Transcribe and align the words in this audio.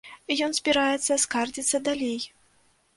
Ён 0.47 0.55
збіраецца 0.59 1.19
скардзіцца 1.27 1.85
далей. 1.93 2.21